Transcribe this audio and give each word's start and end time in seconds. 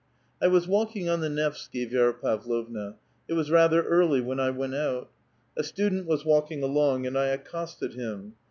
I 0.41 0.47
was 0.47 0.67
walking 0.67 1.07
on 1.07 1.19
the 1.21 1.29
Nevsky, 1.29 1.87
Vi^ra 1.87 2.19
Pavlovna; 2.19 2.95
it 3.27 3.33
was 3.33 3.51
rather 3.51 3.83
early 3.83 4.19
when 4.19 4.39
I 4.39 4.49
went 4.49 4.73
out. 4.73 5.11
A 5.55 5.63
student 5.63 6.07
was 6.07 6.25
walking 6.25 6.63
along, 6.63 7.05
and 7.05 7.15
I 7.15 7.27
accosted 7.27 7.93
him. 7.93 8.33